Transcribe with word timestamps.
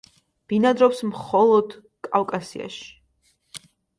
ბინადრობს 0.53 1.01
მხოლოდ 1.09 1.75
კავკასიაში. 2.09 3.63